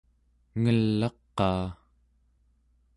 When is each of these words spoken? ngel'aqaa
ngel'aqaa 0.61 1.65